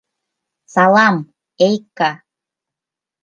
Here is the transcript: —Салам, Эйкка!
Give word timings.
—Салам, 0.73 1.15
Эйкка! 1.67 2.11